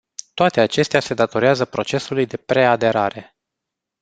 [0.33, 3.35] Toate acestea se datorează procesului de preaderare.